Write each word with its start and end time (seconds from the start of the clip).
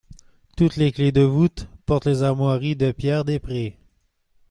Toutes 0.57 0.77
les 0.77 0.91
clefs 0.91 1.13
de 1.13 1.21
voûte 1.21 1.67
portent 1.85 2.07
les 2.07 2.23
armoiries 2.23 2.75
de 2.75 2.91
Pierre 2.91 3.23
des 3.23 3.37
Prés. 3.37 3.77